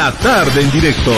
La 0.00 0.12
tarde 0.12 0.62
en 0.62 0.70
directo. 0.70 1.10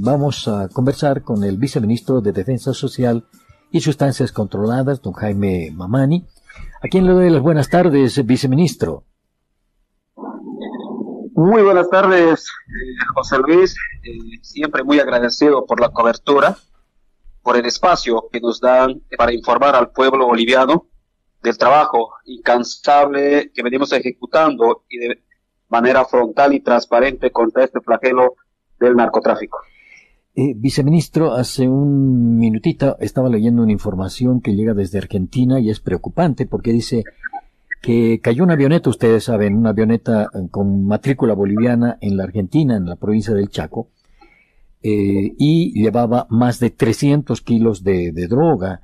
Vamos 0.00 0.48
a 0.48 0.68
conversar 0.70 1.22
con 1.22 1.44
el 1.44 1.56
viceministro 1.56 2.20
de 2.20 2.32
Defensa 2.32 2.74
Social 2.74 3.28
y 3.70 3.80
Sustancias 3.80 4.32
Controladas, 4.32 5.00
don 5.00 5.12
Jaime 5.12 5.70
Mamani. 5.72 6.26
¿A 6.82 6.88
quién 6.88 7.06
le 7.06 7.12
doy 7.12 7.30
las 7.30 7.42
buenas 7.42 7.68
tardes, 7.68 8.26
viceministro? 8.26 9.04
Muy 11.36 11.62
buenas 11.62 11.88
tardes, 11.90 12.48
eh, 12.66 13.04
José 13.14 13.38
Luis. 13.38 13.76
Eh, 14.02 14.40
siempre 14.42 14.82
muy 14.82 14.98
agradecido 14.98 15.66
por 15.66 15.80
la 15.80 15.90
cobertura, 15.90 16.56
por 17.40 17.56
el 17.56 17.66
espacio 17.66 18.28
que 18.32 18.40
nos 18.40 18.60
dan 18.60 19.00
para 19.16 19.32
informar 19.32 19.76
al 19.76 19.92
pueblo 19.92 20.26
boliviano 20.26 20.88
del 21.40 21.56
trabajo 21.56 22.14
incansable 22.24 23.52
que 23.54 23.62
venimos 23.62 23.92
ejecutando 23.92 24.82
y 24.88 24.98
de 24.98 25.29
manera 25.70 26.04
frontal 26.04 26.52
y 26.54 26.60
transparente 26.60 27.30
contra 27.30 27.64
este 27.64 27.80
flagelo 27.80 28.34
del 28.78 28.96
narcotráfico. 28.96 29.58
Eh, 30.34 30.54
viceministro, 30.56 31.32
hace 31.32 31.68
un 31.68 32.38
minutito 32.38 32.96
estaba 33.00 33.28
leyendo 33.28 33.62
una 33.62 33.72
información 33.72 34.40
que 34.40 34.54
llega 34.54 34.74
desde 34.74 34.98
Argentina 34.98 35.58
y 35.58 35.70
es 35.70 35.80
preocupante 35.80 36.46
porque 36.46 36.72
dice 36.72 37.04
que 37.82 38.20
cayó 38.22 38.44
una 38.44 38.52
avioneta, 38.54 38.90
ustedes 38.90 39.24
saben, 39.24 39.56
una 39.56 39.70
avioneta 39.70 40.28
con 40.50 40.86
matrícula 40.86 41.34
boliviana 41.34 41.98
en 42.00 42.16
la 42.16 42.24
Argentina, 42.24 42.76
en 42.76 42.84
la 42.84 42.96
provincia 42.96 43.34
del 43.34 43.48
Chaco, 43.48 43.88
eh, 44.82 45.34
y 45.38 45.72
llevaba 45.72 46.26
más 46.30 46.60
de 46.60 46.70
300 46.70 47.40
kilos 47.40 47.82
de, 47.82 48.12
de 48.12 48.28
droga. 48.28 48.82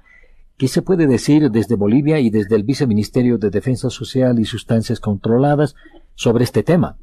¿Qué 0.57 0.69
se 0.69 0.83
puede 0.83 1.07
decir 1.07 1.51
desde 1.51 1.77
Bolivia 1.77 2.19
y 2.19 2.31
desde 2.31 2.57
el 2.57 2.65
Viceministerio 2.65 3.39
de 3.39 3.51
Defensa 3.51 3.91
Social 3.91 4.39
y 4.41 4.47
Sustancias 4.47 5.01
Controladas 5.01 5.75
sobre 6.17 6.45
este 6.45 6.63
tema? 6.63 6.99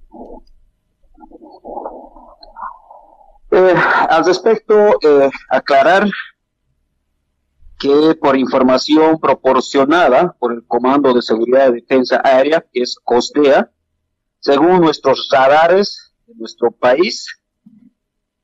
Eh, 3.52 3.76
al 4.10 4.26
respecto, 4.26 4.98
eh, 5.02 5.30
aclarar 5.50 6.10
que 7.80 8.16
por 8.16 8.38
información 8.38 9.20
proporcionada 9.20 10.36
por 10.40 10.54
el 10.54 10.66
Comando 10.66 11.14
de 11.14 11.22
Seguridad 11.22 11.70
y 11.70 11.82
Defensa 11.82 12.22
Aérea, 12.24 12.66
que 12.72 12.82
es 12.82 12.98
COSDEA, 13.04 13.72
según 14.40 14.82
nuestros 14.82 15.30
radares 15.32 16.14
de 16.26 16.34
nuestro 16.36 16.72
país, 16.72 17.28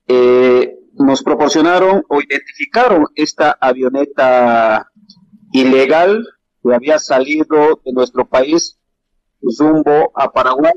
eh, 0.08 0.76
nos 0.94 1.24
proporcionaron 1.24 2.04
o 2.10 2.22
identificaron 2.22 3.06
esta 3.16 3.58
avioneta 3.60 4.92
ilegal 5.54 6.28
que 6.62 6.76
había 6.76 7.00
salido 7.00 7.80
de 7.84 7.94
nuestro 7.94 8.28
país 8.28 8.79
rumbo 9.42 10.12
a 10.16 10.32
Paraguay 10.32 10.74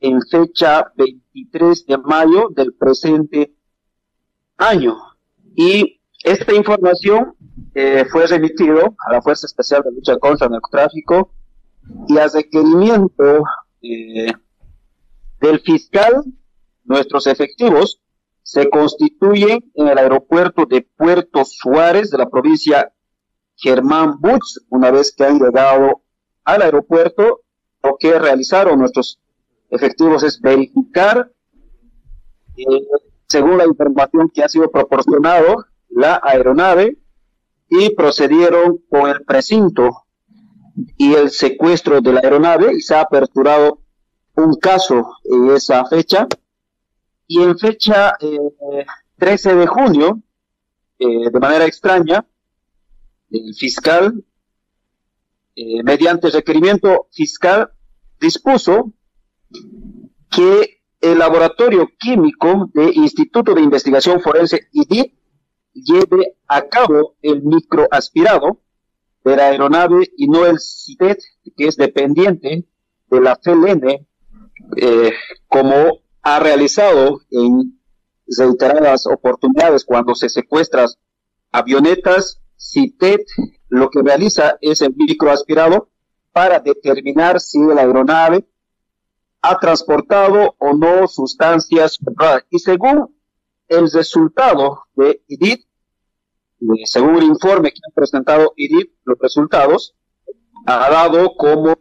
en 0.00 0.20
fecha 0.22 0.92
23 0.96 1.86
de 1.86 1.98
mayo 1.98 2.48
del 2.54 2.74
presente 2.74 3.54
año. 4.56 4.96
Y 5.54 6.00
esta 6.22 6.54
información 6.54 7.34
eh, 7.74 8.04
fue 8.10 8.26
remitido 8.26 8.94
a 9.06 9.12
la 9.12 9.22
Fuerza 9.22 9.46
Especial 9.46 9.82
de 9.82 9.92
Lucha 9.92 10.18
contra 10.18 10.46
el 10.46 10.52
Narcotráfico 10.52 11.32
y 12.08 12.18
a 12.18 12.28
requerimiento 12.28 13.42
eh, 13.82 14.32
del 15.40 15.60
fiscal, 15.60 16.24
nuestros 16.84 17.26
efectivos 17.26 18.00
se 18.42 18.70
constituyen 18.70 19.70
en 19.74 19.88
el 19.88 19.98
aeropuerto 19.98 20.64
de 20.64 20.80
Puerto 20.96 21.44
Suárez 21.44 22.10
de 22.10 22.18
la 22.18 22.30
provincia 22.30 22.92
Germán 23.56 24.18
Butz, 24.20 24.64
una 24.70 24.90
vez 24.90 25.14
que 25.14 25.24
han 25.24 25.38
llegado 25.38 26.02
al 26.44 26.62
aeropuerto, 26.62 27.42
lo 27.82 27.96
que 27.98 28.18
realizaron 28.18 28.78
nuestros 28.78 29.18
efectivos 29.70 30.22
es 30.22 30.40
verificar 30.40 31.30
eh, 32.56 32.64
según 33.26 33.58
la 33.58 33.66
información 33.66 34.30
que 34.32 34.42
ha 34.42 34.48
sido 34.48 34.70
proporcionado, 34.70 35.66
la 35.90 36.20
aeronave 36.22 36.98
y 37.68 37.94
procedieron 37.94 38.78
con 38.88 39.10
el 39.10 39.24
precinto 39.24 40.06
y 40.96 41.14
el 41.14 41.30
secuestro 41.30 42.00
de 42.00 42.12
la 42.12 42.20
aeronave 42.20 42.74
y 42.74 42.80
se 42.80 42.94
ha 42.94 43.02
aperturado 43.02 43.82
un 44.34 44.54
caso 44.54 45.16
en 45.24 45.50
esa 45.50 45.84
fecha. 45.86 46.26
Y 47.26 47.42
en 47.42 47.58
fecha 47.58 48.14
13 49.18 49.50
eh, 49.50 49.54
de 49.54 49.66
junio, 49.66 50.22
eh, 50.98 51.30
de 51.30 51.40
manera 51.40 51.66
extraña, 51.66 52.24
el 53.30 53.54
fiscal, 53.54 54.24
eh, 55.60 55.82
mediante 55.82 56.30
requerimiento 56.30 57.08
fiscal, 57.10 57.72
dispuso 58.20 58.92
que 60.30 60.82
el 61.00 61.18
laboratorio 61.18 61.88
químico 61.98 62.70
del 62.72 62.96
Instituto 62.96 63.54
de 63.54 63.62
Investigación 63.62 64.20
Forense 64.20 64.68
IDIT 64.70 65.14
lleve 65.72 66.36
a 66.46 66.62
cabo 66.68 67.16
el 67.22 67.42
microaspirado 67.42 68.60
de 69.24 69.34
la 69.34 69.46
aeronave 69.46 70.12
y 70.16 70.28
no 70.28 70.46
el 70.46 70.60
CITET, 70.60 71.18
que 71.56 71.66
es 71.66 71.76
dependiente 71.76 72.64
de 73.10 73.20
la 73.20 73.34
FLN, 73.34 74.06
eh, 74.76 75.12
como 75.48 76.02
ha 76.22 76.38
realizado 76.38 77.20
en 77.32 77.80
reiteradas 78.28 79.08
oportunidades 79.08 79.84
cuando 79.84 80.14
se 80.14 80.28
secuestran 80.28 80.86
avionetas, 81.50 82.40
CITET 82.58 83.22
lo 83.68 83.90
que 83.90 84.02
realiza 84.02 84.58
es 84.60 84.82
el 84.82 84.94
microaspirado 84.96 85.90
para 86.32 86.60
determinar 86.60 87.40
si 87.40 87.58
la 87.58 87.82
aeronave 87.82 88.46
ha 89.40 89.58
transportado 89.58 90.54
o 90.58 90.74
no 90.74 91.06
sustancias 91.06 91.98
Y 92.50 92.58
según 92.58 93.14
el 93.68 93.90
resultado 93.90 94.84
de 94.94 95.22
IDIT, 95.28 95.64
según 96.84 97.16
el 97.16 97.24
informe 97.24 97.70
que 97.70 97.80
ha 97.88 97.94
presentado 97.94 98.52
IDIT, 98.56 98.90
los 99.04 99.18
resultados, 99.18 99.94
ha 100.66 100.90
dado 100.90 101.34
como 101.36 101.78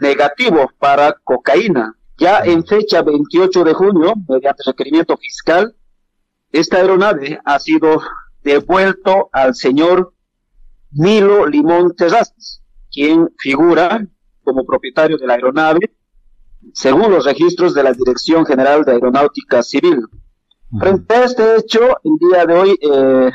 negativo 0.00 0.70
para 0.78 1.14
cocaína. 1.24 1.96
Ya 2.16 2.40
en 2.40 2.64
fecha 2.64 3.02
28 3.02 3.64
de 3.64 3.74
junio, 3.74 4.14
mediante 4.28 4.62
requerimiento 4.64 5.16
fiscal, 5.16 5.76
esta 6.52 6.76
aeronave 6.76 7.40
ha 7.44 7.58
sido 7.58 8.00
devuelto 8.44 9.30
al 9.32 9.54
señor 9.54 10.14
Milo 10.92 11.46
Limón 11.46 11.96
Terrazas, 11.96 12.62
quien 12.92 13.30
figura 13.38 14.06
como 14.44 14.64
propietario 14.64 15.16
de 15.16 15.26
la 15.26 15.34
aeronave 15.34 15.94
según 16.72 17.10
los 17.10 17.24
registros 17.24 17.74
de 17.74 17.82
la 17.82 17.92
Dirección 17.92 18.46
General 18.46 18.84
de 18.84 18.92
Aeronáutica 18.92 19.62
Civil. 19.62 20.06
Frente 20.78 21.14
a 21.14 21.24
este 21.24 21.56
hecho, 21.56 21.80
el 22.02 22.12
día 22.18 22.46
de 22.46 22.54
hoy, 22.54 22.78
eh, 22.80 23.30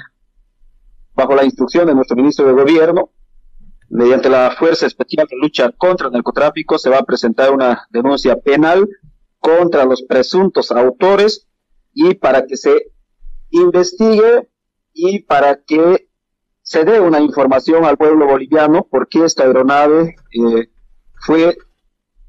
bajo 1.14 1.36
la 1.36 1.46
instrucción 1.46 1.88
de 1.88 1.96
nuestro 1.96 2.18
ministro 2.18 2.46
de 2.48 2.54
Gobierno, 2.54 3.12
mediante 3.90 4.30
la 4.30 4.56
Fuerza 4.58 4.88
Especial 4.88 5.28
de 5.30 5.38
Lucha 5.38 5.72
contra 5.72 6.08
el 6.08 6.14
Narcotráfico, 6.14 6.78
se 6.78 6.90
va 6.90 6.98
a 6.98 7.04
presentar 7.04 7.52
una 7.52 7.88
denuncia 7.92 8.36
penal 8.36 8.88
contra 9.40 9.86
los 9.86 10.02
presuntos 10.04 10.72
autores 10.72 11.48
y 11.94 12.16
para 12.16 12.46
que 12.46 12.58
se 12.58 12.92
investigue 13.52 14.50
y 14.94 15.20
para 15.20 15.64
que 15.64 16.10
se 16.70 16.86
dé 16.86 17.00
una 17.00 17.20
información 17.20 17.84
al 17.84 17.98
pueblo 17.98 18.28
boliviano 18.28 18.86
por 18.90 19.08
qué 19.08 19.26
esta 19.26 19.44
aeronave 19.44 20.16
eh, 20.32 20.70
fue 21.16 21.58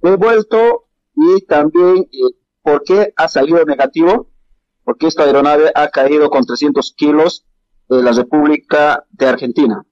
devuelto 0.01 0.87
y 1.15 1.45
también 1.45 2.09
eh, 2.11 2.35
por 2.63 2.83
qué 2.83 3.13
ha 3.17 3.29
salido 3.29 3.63
negativo, 3.67 4.31
porque 4.83 5.09
esta 5.09 5.25
aeronave 5.25 5.71
ha 5.75 5.89
caído 5.89 6.31
con 6.31 6.47
300 6.47 6.95
kilos 6.97 7.45
de 7.91 8.03
la 8.03 8.13
República 8.13 9.05
de 9.11 9.27
Argentina. 9.27 9.85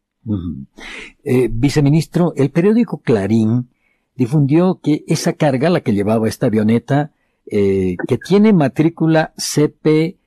Eh, 1.24 1.48
viceministro, 1.52 2.32
el 2.34 2.50
periódico 2.50 3.02
Clarín 3.02 3.68
difundió 4.14 4.80
que 4.82 5.04
esa 5.08 5.34
carga, 5.34 5.68
la 5.68 5.82
que 5.82 5.92
llevaba 5.92 6.26
esta 6.26 6.46
avioneta, 6.46 7.12
que 7.50 8.18
tiene 8.26 8.52
matrícula 8.52 9.32
CP 9.38 10.19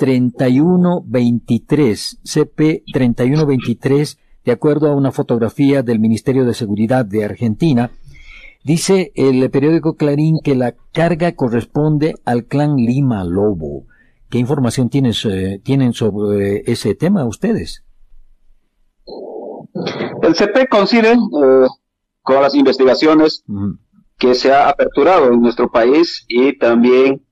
3123, 0.00 2.20
CP 2.24 2.82
3123, 2.90 4.18
de 4.46 4.52
acuerdo 4.52 4.88
a 4.88 4.96
una 4.96 5.12
fotografía 5.12 5.82
del 5.82 6.00
Ministerio 6.00 6.46
de 6.46 6.54
Seguridad 6.54 7.04
de 7.04 7.26
Argentina, 7.26 7.90
Dice 8.62 9.10
el 9.14 9.50
periódico 9.50 9.96
Clarín 9.96 10.38
que 10.44 10.54
la 10.54 10.74
carga 10.92 11.32
corresponde 11.32 12.16
al 12.26 12.44
clan 12.44 12.76
Lima 12.76 13.24
Lobo. 13.24 13.86
¿Qué 14.28 14.38
información 14.38 14.90
eh, 14.92 15.60
tienen 15.64 15.94
sobre 15.94 16.70
ese 16.70 16.94
tema 16.94 17.24
ustedes? 17.24 17.84
El 20.22 20.34
CP 20.34 20.68
coincide 20.68 21.12
eh, 21.12 21.66
con 22.20 22.42
las 22.42 22.54
investigaciones 22.54 23.44
que 24.18 24.34
se 24.34 24.52
ha 24.52 24.68
aperturado 24.68 25.32
en 25.32 25.40
nuestro 25.40 25.70
país 25.70 26.26
y 26.28 26.58
también 26.58 27.24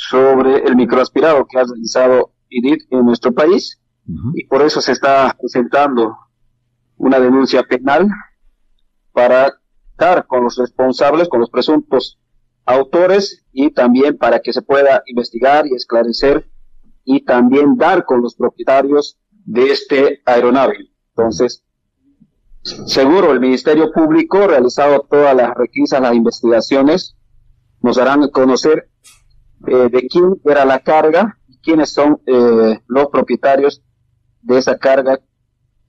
sobre 0.00 0.58
el 0.58 0.76
microaspirado 0.76 1.44
que 1.46 1.58
ha 1.58 1.64
realizado 1.64 2.30
IDIT 2.48 2.82
en 2.90 3.04
nuestro 3.04 3.32
país 3.32 3.80
y 4.34 4.46
por 4.46 4.62
eso 4.62 4.80
se 4.80 4.92
está 4.92 5.36
presentando 5.38 6.16
una 6.96 7.18
denuncia 7.18 7.62
penal 7.64 8.08
para 9.12 9.58
con 10.28 10.44
los 10.44 10.56
responsables, 10.56 11.28
con 11.28 11.40
los 11.40 11.50
presuntos 11.50 12.20
autores 12.64 13.44
y 13.52 13.72
también 13.72 14.16
para 14.16 14.38
que 14.38 14.52
se 14.52 14.62
pueda 14.62 15.02
investigar 15.06 15.66
y 15.66 15.74
esclarecer 15.74 16.48
y 17.04 17.24
también 17.24 17.76
dar 17.76 18.04
con 18.04 18.22
los 18.22 18.36
propietarios 18.36 19.18
de 19.44 19.72
este 19.72 20.22
aeronave. 20.24 20.92
Entonces, 21.16 21.64
seguro 22.62 23.32
el 23.32 23.40
Ministerio 23.40 23.90
Público, 23.90 24.46
realizado 24.46 25.04
todas 25.10 25.34
las 25.34 25.52
requisas, 25.56 26.00
las 26.00 26.14
investigaciones, 26.14 27.16
nos 27.82 27.98
harán 27.98 28.28
conocer 28.30 28.88
eh, 29.66 29.88
de 29.90 30.06
quién 30.08 30.40
era 30.44 30.64
la 30.64 30.80
carga 30.80 31.38
quiénes 31.62 31.92
son 31.92 32.20
eh, 32.26 32.80
los 32.86 33.06
propietarios 33.08 33.82
de 34.42 34.58
esa 34.58 34.78
carga 34.78 35.20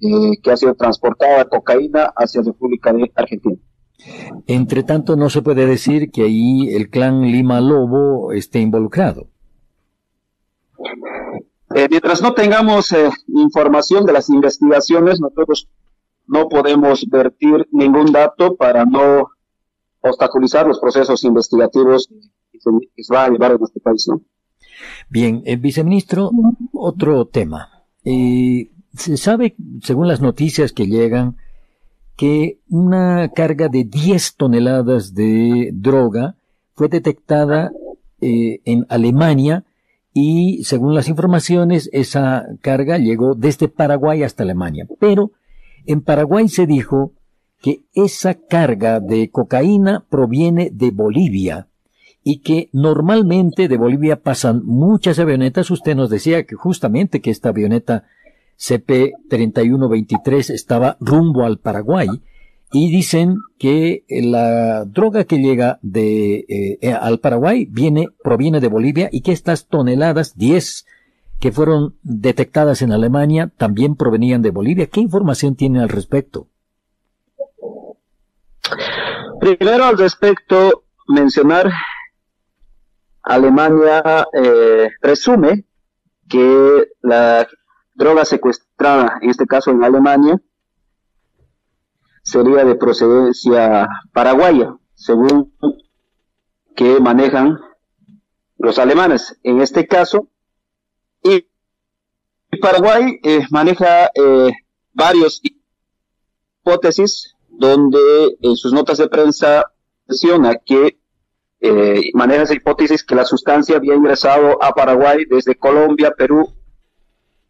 eh, 0.01 0.31
que 0.41 0.51
ha 0.51 0.57
sido 0.57 0.75
transportada 0.75 1.45
cocaína 1.45 2.11
hacia 2.15 2.41
República 2.41 2.91
de 2.91 3.11
Argentina. 3.15 3.57
Entre 4.47 4.83
tanto, 4.83 5.15
no 5.15 5.29
se 5.29 5.41
puede 5.41 5.65
decir 5.65 6.11
que 6.11 6.23
ahí 6.23 6.69
el 6.73 6.89
clan 6.89 7.21
Lima 7.21 7.59
Lobo 7.59 8.31
esté 8.31 8.59
involucrado. 8.59 9.27
Eh, 11.75 11.87
mientras 11.89 12.21
no 12.21 12.33
tengamos 12.33 12.91
eh, 12.93 13.09
información 13.27 14.05
de 14.05 14.13
las 14.13 14.29
investigaciones, 14.29 15.19
nosotros 15.19 15.67
no 16.27 16.47
podemos 16.47 17.05
vertir 17.09 17.67
ningún 17.71 18.11
dato 18.11 18.55
para 18.55 18.85
no 18.85 19.29
obstaculizar 20.01 20.65
los 20.65 20.79
procesos 20.79 21.23
investigativos 21.23 22.09
que 22.95 23.03
se, 23.03 23.13
va 23.13 23.25
a 23.25 23.29
llevar 23.29 23.51
en 23.51 23.59
nuestro 23.59 23.81
país. 23.81 24.07
Bien, 25.09 25.41
el 25.45 25.57
viceministro, 25.57 26.31
otro 26.73 27.25
tema. 27.25 27.83
se 28.03 29.17
sabe, 29.17 29.55
según 29.81 30.07
las 30.07 30.21
noticias 30.21 30.71
que 30.71 30.87
llegan, 30.87 31.37
que 32.19 32.59
una 32.69 33.29
carga 33.29 33.69
de 33.69 33.85
10 33.85 34.35
toneladas 34.35 35.13
de 35.13 35.69
droga 35.73 36.35
fue 36.73 36.89
detectada 36.89 37.71
eh, 38.19 38.59
en 38.65 38.85
Alemania 38.89 39.63
y 40.13 40.65
según 40.65 40.95
las 40.95 41.07
informaciones 41.07 41.89
esa 41.93 42.45
carga 42.59 42.97
llegó 42.97 43.35
desde 43.35 43.69
Paraguay 43.69 44.23
hasta 44.23 44.43
Alemania. 44.43 44.85
Pero 44.99 45.31
en 45.85 46.01
Paraguay 46.01 46.49
se 46.49 46.67
dijo 46.67 47.13
que 47.61 47.85
esa 47.93 48.33
carga 48.33 48.99
de 48.99 49.29
cocaína 49.29 50.05
proviene 50.09 50.71
de 50.73 50.91
Bolivia 50.91 51.67
y 52.23 52.39
que 52.39 52.69
normalmente 52.73 53.67
de 53.67 53.77
Bolivia 53.77 54.21
pasan 54.21 54.61
muchas 54.65 55.19
avionetas. 55.19 55.71
Usted 55.71 55.95
nos 55.95 56.09
decía 56.09 56.43
que 56.43 56.55
justamente 56.55 57.21
que 57.21 57.31
esta 57.31 57.49
avioneta 57.49 58.05
CP3123 58.59 60.49
estaba 60.53 60.97
rumbo 60.99 61.45
al 61.45 61.59
Paraguay 61.59 62.07
y 62.71 62.91
dicen 62.91 63.37
que 63.57 64.03
la 64.09 64.85
droga 64.85 65.23
que 65.23 65.39
llega 65.39 65.79
de 65.81 66.45
eh, 66.49 66.77
eh, 66.81 66.93
al 66.93 67.19
Paraguay 67.19 67.65
viene 67.69 68.09
proviene 68.23 68.59
de 68.59 68.67
Bolivia 68.67 69.09
y 69.11 69.21
que 69.21 69.31
estas 69.31 69.67
toneladas 69.67 70.37
10 70.37 70.85
que 71.39 71.51
fueron 71.51 71.95
detectadas 72.03 72.81
en 72.81 72.91
Alemania 72.91 73.49
también 73.57 73.95
provenían 73.95 74.41
de 74.41 74.51
Bolivia. 74.51 74.87
¿Qué 74.87 74.99
información 74.99 75.55
tiene 75.55 75.81
al 75.81 75.89
respecto? 75.89 76.47
Primero 79.39 79.85
al 79.85 79.97
respecto 79.97 80.83
mencionar 81.07 81.71
Alemania 83.23 84.27
eh, 84.33 84.89
presume 85.01 85.65
que 86.27 86.87
la 87.01 87.47
droga 87.95 88.25
secuestrada, 88.25 89.19
en 89.21 89.29
este 89.29 89.45
caso 89.45 89.71
en 89.71 89.83
Alemania, 89.83 90.41
sería 92.23 92.63
de 92.63 92.75
procedencia 92.75 93.87
paraguaya, 94.13 94.75
según 94.93 95.53
que 96.75 96.99
manejan 96.99 97.59
los 98.57 98.77
alemanes 98.77 99.37
en 99.43 99.61
este 99.61 99.87
caso. 99.87 100.27
Y 101.23 101.47
Paraguay 102.61 103.19
eh, 103.23 103.41
maneja 103.49 104.05
eh, 104.13 104.51
varios 104.93 105.41
hipótesis 105.43 107.35
donde 107.47 108.37
en 108.41 108.55
sus 108.55 108.71
notas 108.71 108.99
de 108.99 109.09
prensa 109.09 109.65
menciona 110.07 110.55
que 110.55 110.98
eh, 111.61 112.11
maneja 112.13 112.43
esa 112.43 112.53
hipótesis 112.53 113.03
que 113.03 113.15
la 113.15 113.25
sustancia 113.25 113.77
había 113.77 113.95
ingresado 113.95 114.61
a 114.63 114.71
Paraguay 114.73 115.25
desde 115.29 115.55
Colombia, 115.55 116.13
Perú 116.17 116.53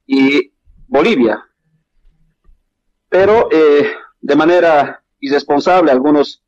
y 0.06 0.52
Bolivia. 0.88 1.46
Pero 3.08 3.50
eh, 3.52 3.92
de 4.22 4.36
manera 4.36 5.04
irresponsable, 5.20 5.92
algunos 5.92 6.44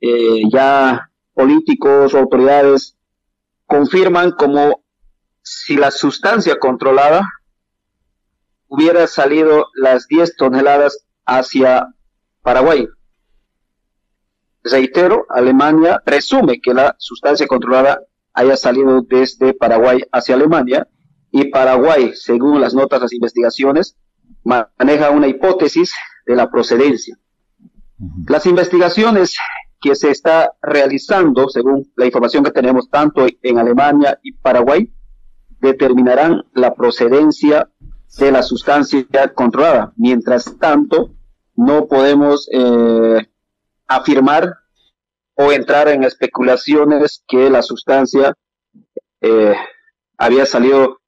eh, 0.00 0.42
ya 0.50 1.10
políticos 1.34 2.14
o 2.14 2.18
autoridades 2.18 2.96
confirman 3.66 4.32
como 4.32 4.82
si 5.42 5.76
la 5.76 5.90
sustancia 5.90 6.58
controlada 6.58 7.28
hubiera 8.68 9.06
salido 9.06 9.68
las 9.74 10.06
10 10.06 10.36
toneladas 10.36 11.04
hacia 11.26 11.94
Paraguay. 12.42 12.88
Reitero, 14.62 15.26
Alemania 15.28 16.02
presume 16.04 16.60
que 16.60 16.74
la 16.74 16.94
sustancia 16.98 17.46
controlada 17.46 18.00
haya 18.34 18.56
salido 18.56 19.02
desde 19.02 19.54
Paraguay 19.54 20.02
hacia 20.12 20.34
Alemania 20.34 20.86
y 21.30 21.46
Paraguay, 21.46 22.12
según 22.14 22.60
las 22.60 22.74
notas 22.74 23.00
de 23.00 23.04
las 23.04 23.12
investigaciones, 23.12 23.96
maneja 24.44 25.10
una 25.10 25.28
hipótesis 25.28 25.92
de 26.26 26.36
la 26.36 26.50
procedencia. 26.50 27.16
Las 28.28 28.46
investigaciones 28.46 29.36
que 29.80 29.94
se 29.94 30.10
está 30.10 30.52
realizando, 30.62 31.48
según 31.48 31.90
la 31.96 32.06
información 32.06 32.44
que 32.44 32.50
tenemos 32.50 32.88
tanto 32.90 33.26
en 33.42 33.58
Alemania 33.58 34.18
y 34.22 34.32
Paraguay, 34.32 34.92
determinarán 35.60 36.44
la 36.54 36.74
procedencia 36.74 37.70
de 38.18 38.32
la 38.32 38.42
sustancia 38.42 39.04
controlada. 39.34 39.92
Mientras 39.96 40.58
tanto, 40.58 41.14
no 41.54 41.86
podemos 41.86 42.48
eh, 42.52 43.26
afirmar 43.90 44.54
o 45.34 45.52
entrar 45.52 45.88
en 45.88 46.04
especulaciones 46.04 47.24
que 47.26 47.50
la 47.50 47.62
sustancia 47.62 48.34
eh, 49.20 49.54
había 50.16 50.46
salido 50.46 51.00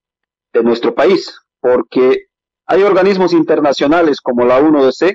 de 0.52 0.62
nuestro 0.62 0.94
país, 0.94 1.38
porque 1.60 2.26
hay 2.66 2.82
organismos 2.82 3.32
internacionales 3.32 4.20
como 4.20 4.44
la 4.44 4.60
UNODC 4.60 5.14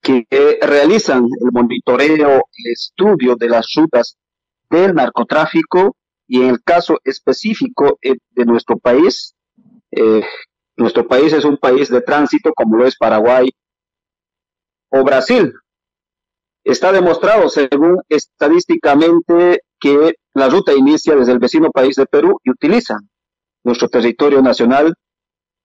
que 0.00 0.26
realizan 0.62 1.24
el 1.24 1.52
monitoreo, 1.52 2.36
el 2.36 2.72
estudio 2.72 3.36
de 3.36 3.48
las 3.48 3.66
rutas 3.76 4.16
del 4.70 4.94
narcotráfico 4.94 5.96
y 6.26 6.42
en 6.42 6.50
el 6.50 6.62
caso 6.62 6.98
específico 7.04 7.98
eh, 8.00 8.14
de 8.30 8.44
nuestro 8.46 8.78
país, 8.78 9.34
eh, 9.90 10.24
nuestro 10.76 11.06
país 11.06 11.32
es 11.34 11.44
un 11.44 11.58
país 11.58 11.90
de 11.90 12.00
tránsito 12.00 12.52
como 12.54 12.78
lo 12.78 12.86
es 12.86 12.96
Paraguay 12.96 13.50
o 14.88 15.04
Brasil. 15.04 15.52
Está 16.64 16.92
demostrado, 16.92 17.48
según 17.48 18.00
estadísticamente, 18.08 19.62
que 19.80 20.14
la 20.34 20.48
ruta 20.48 20.72
inicia 20.72 21.16
desde 21.16 21.32
el 21.32 21.40
vecino 21.40 21.70
país 21.70 21.96
de 21.96 22.06
Perú 22.06 22.38
y 22.44 22.50
utiliza 22.50 22.98
nuestro 23.64 23.88
territorio 23.88 24.40
nacional 24.42 24.94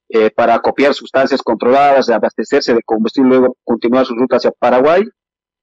eh, 0.10 0.32
para 0.32 0.60
copiar 0.60 0.94
sustancias 0.94 1.42
controladas, 1.44 2.10
abastecerse 2.10 2.74
de 2.74 2.82
combustible, 2.84 3.38
luego 3.38 3.58
continuar 3.64 4.06
su 4.06 4.16
ruta 4.16 4.38
hacia 4.38 4.52
Paraguay, 4.52 5.04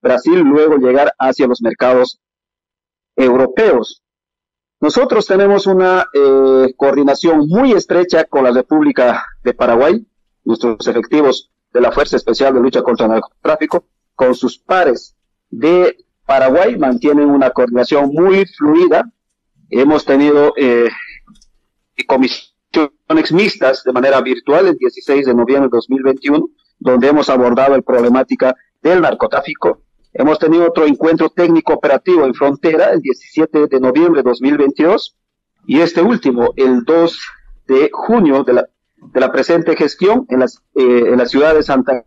Brasil, 0.01 0.39
luego 0.39 0.77
llegar 0.77 1.13
hacia 1.19 1.47
los 1.47 1.63
mercados 1.63 2.21
europeos. 3.17 4.03
Nosotros 4.81 5.27
tenemos 5.27 5.67
una 5.67 6.07
eh, 6.13 6.75
coordinación 6.77 7.49
muy 7.49 7.73
estrecha 7.73 8.25
con 8.25 8.45
la 8.45 8.53
República 8.53 9.25
de 9.43 9.55
Paraguay, 9.55 10.07
nuestros 10.45 10.87
efectivos 10.87 11.51
de 11.73 11.81
la 11.81 11.91
Fuerza 11.91 12.17
Especial 12.17 12.55
de 12.55 12.61
Lucha 12.61 12.83
contra 12.83 13.07
el 13.07 13.13
Narcotráfico, 13.13 13.87
con 14.15 14.35
sus 14.35 14.59
pares 14.59 15.14
de 15.59 15.97
Paraguay, 16.27 16.77
mantienen 16.79 17.31
una 17.31 17.51
coordinación 17.51 18.11
muy 18.13 18.47
fluida. 18.47 19.11
Hemos 19.71 20.05
tenido 20.05 20.53
eh, 20.57 20.89
comisiones 22.07 23.33
mixtas 23.33 23.85
de 23.85 23.93
manera 23.93 24.21
virtual 24.21 24.67
el 24.67 24.77
16 24.77 25.27
de 25.27 25.35
noviembre 25.35 25.69
de 25.71 25.77
2021, 25.77 26.49
donde 26.79 27.09
hemos 27.09 27.29
abordado 27.29 27.77
la 27.77 27.83
problemática 27.83 28.55
del 28.83 29.01
narcotráfico. 29.01 29.83
Hemos 30.13 30.39
tenido 30.39 30.67
otro 30.67 30.87
encuentro 30.87 31.29
técnico 31.31 31.75
operativo 31.75 32.25
en 32.25 32.35
frontera 32.35 32.91
el 32.91 33.01
17 33.01 33.67
de 33.67 33.81
noviembre 33.81 34.23
de 34.23 34.29
2022 34.29 35.17
y 35.67 35.81
este 35.81 36.03
último 36.03 36.53
el 36.57 36.85
2 36.85 37.21
de 37.67 37.91
junio 37.93 38.45
de 38.45 38.53
la, 38.55 38.69
de 38.97 39.21
la 39.21 39.33
presente 39.33 39.77
gestión 39.77 40.27
en, 40.29 40.41
las, 40.41 40.63
eh, 40.75 41.05
en 41.09 41.19
la 41.19 41.27
ciudad 41.27 41.55
de 41.55 41.63
Santa 41.63 42.05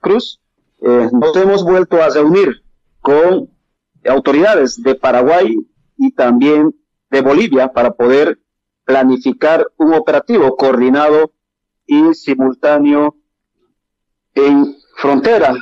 Cruz. 0.00 0.40
Eh, 0.80 1.08
nos 1.12 1.36
hemos 1.36 1.64
vuelto 1.64 2.02
a 2.02 2.08
reunir 2.08 2.61
con 3.02 3.50
autoridades 4.08 4.82
de 4.82 4.94
Paraguay 4.94 5.54
y 5.98 6.12
también 6.12 6.74
de 7.10 7.20
Bolivia 7.20 7.72
para 7.72 7.92
poder 7.92 8.40
planificar 8.84 9.66
un 9.76 9.92
operativo 9.94 10.56
coordinado 10.56 11.32
y 11.86 12.14
simultáneo 12.14 13.16
en 14.34 14.76
frontera. 14.96 15.54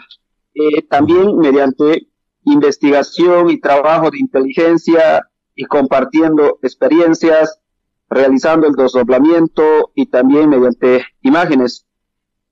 Eh, 0.54 0.82
también 0.88 1.37
mediante 1.38 2.09
investigación 2.44 3.50
y 3.50 3.61
trabajo 3.61 4.11
de 4.11 4.18
inteligencia 4.18 5.28
y 5.54 5.64
compartiendo 5.64 6.59
experiencias, 6.62 7.61
realizando 8.09 8.66
el 8.66 8.75
desdoblamiento 8.75 9.92
y 9.94 10.06
también 10.06 10.50
mediante 10.50 11.04
imágenes 11.23 11.87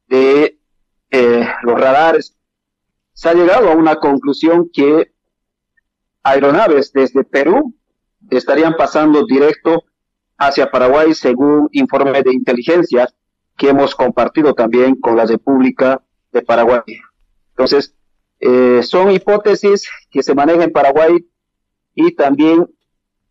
de 0.06 0.58
eh, 1.10 1.48
los 1.62 1.80
radares, 1.80 2.37
se 3.18 3.28
ha 3.28 3.34
llegado 3.34 3.68
a 3.68 3.74
una 3.74 3.96
conclusión 3.96 4.70
que 4.72 5.10
aeronaves 6.22 6.92
desde 6.92 7.24
Perú 7.24 7.74
estarían 8.30 8.76
pasando 8.76 9.26
directo 9.26 9.82
hacia 10.36 10.70
Paraguay 10.70 11.12
según 11.14 11.68
informe 11.72 12.22
de 12.22 12.32
inteligencia 12.32 13.12
que 13.56 13.70
hemos 13.70 13.96
compartido 13.96 14.54
también 14.54 14.94
con 14.94 15.16
la 15.16 15.26
República 15.26 16.00
de 16.30 16.42
Paraguay. 16.42 16.82
Entonces, 17.50 17.92
eh, 18.38 18.84
son 18.84 19.10
hipótesis 19.10 19.90
que 20.12 20.22
se 20.22 20.36
manejan 20.36 20.62
en 20.62 20.72
Paraguay 20.72 21.28
y 21.96 22.14
también 22.14 22.68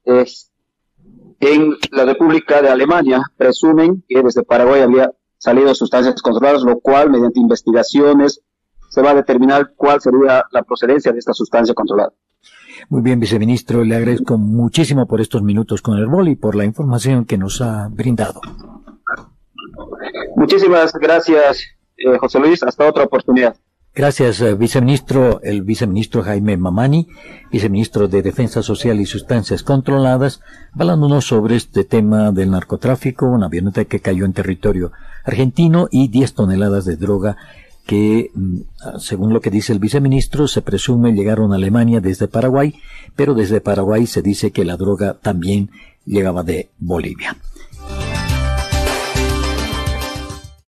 en 0.03 1.77
la 1.91 2.03
República 2.03 2.61
de 2.61 2.67
Alemania 2.67 3.21
presumen 3.37 4.03
que 4.09 4.21
desde 4.21 4.43
Paraguay 4.43 4.81
había 4.81 5.13
salido 5.37 5.73
sustancias 5.73 6.21
controladas, 6.21 6.63
lo 6.63 6.77
cual 6.81 7.09
mediante 7.09 7.39
investigaciones 7.39 8.41
se 8.89 9.01
va 9.01 9.11
a 9.11 9.15
determinar 9.15 9.73
cuál 9.75 10.01
sería 10.01 10.43
la 10.51 10.63
procedencia 10.63 11.11
de 11.11 11.19
esta 11.19 11.33
sustancia 11.33 11.73
controlada. 11.73 12.13
Muy 12.89 13.01
bien, 13.01 13.19
viceministro, 13.19 13.83
le 13.83 13.95
agradezco 13.95 14.37
muchísimo 14.37 15.07
por 15.07 15.19
estos 15.19 15.41
minutos 15.41 15.81
con 15.81 15.97
el 15.97 16.07
BOL 16.07 16.29
y 16.29 16.35
por 16.35 16.55
la 16.55 16.63
información 16.63 17.25
que 17.25 17.37
nos 17.37 17.61
ha 17.61 17.89
brindado. 17.89 18.39
Muchísimas 20.35 20.93
gracias, 20.93 21.63
eh, 21.97 22.17
José 22.19 22.39
Luis. 22.39 22.63
Hasta 22.63 22.87
otra 22.87 23.03
oportunidad. 23.03 23.55
Gracias, 23.93 24.41
eh, 24.41 24.53
viceministro. 24.53 25.41
El 25.41 25.63
viceministro 25.63 26.21
Jaime 26.21 26.55
Mamani, 26.55 27.07
viceministro 27.51 28.07
de 28.07 28.21
Defensa 28.21 28.61
Social 28.61 28.99
y 29.01 29.07
Sustancias 29.07 29.63
Controladas, 29.63 30.41
hablándonos 30.73 31.25
sobre 31.25 31.55
este 31.55 31.83
tema 31.83 32.31
del 32.31 32.51
narcotráfico, 32.51 33.25
una 33.25 33.47
avioneta 33.47 33.85
que 33.85 33.99
cayó 33.99 34.25
en 34.25 34.33
territorio 34.33 34.91
argentino 35.25 35.87
y 35.89 36.09
10 36.09 36.35
toneladas 36.35 36.85
de 36.85 36.95
droga 36.95 37.37
que, 37.87 38.29
mm, 38.35 38.59
según 38.99 39.33
lo 39.33 39.41
que 39.41 39.49
dice 39.49 39.73
el 39.73 39.79
viceministro, 39.79 40.47
se 40.47 40.61
presume 40.61 41.13
llegaron 41.13 41.53
a 41.53 41.55
Alemania 41.55 42.01
desde 42.01 42.27
Paraguay, 42.27 42.75
pero 43.15 43.33
desde 43.33 43.61
Paraguay 43.61 44.05
se 44.05 44.21
dice 44.21 44.51
que 44.51 44.65
la 44.65 44.77
droga 44.77 45.17
también 45.19 45.71
llegaba 46.05 46.43
de 46.43 46.69
Bolivia. 46.77 47.37